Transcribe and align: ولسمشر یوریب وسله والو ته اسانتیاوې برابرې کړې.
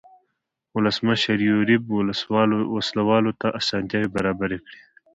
ولسمشر 0.75 1.37
یوریب 1.49 1.83
وسله 2.79 3.01
والو 3.09 3.31
ته 3.41 3.47
اسانتیاوې 3.59 4.13
برابرې 4.15 4.57
کړې. 4.65 4.77